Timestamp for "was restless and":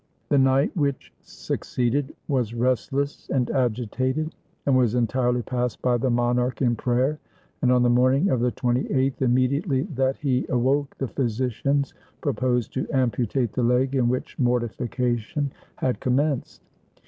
2.27-3.51